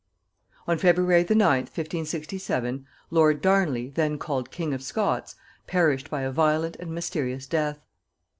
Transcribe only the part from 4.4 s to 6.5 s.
king of Scots, perished by a